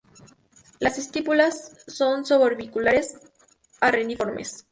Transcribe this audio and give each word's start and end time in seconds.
Las 0.79 0.97
estípulas 0.97 1.83
son 1.87 2.25
suborbiculares 2.25 3.13
a 3.81 3.91
reniformes. 3.91 4.51